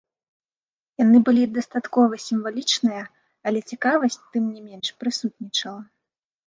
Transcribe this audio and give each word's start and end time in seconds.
Яны 1.03 1.17
былі 1.27 1.43
дастаткова 1.59 2.19
сімвалічныя, 2.27 3.03
але 3.51 3.59
цікавасць, 3.73 4.21
тым 4.31 4.43
не 4.57 4.61
менш, 4.73 4.87
прысутнічала. 5.05 5.83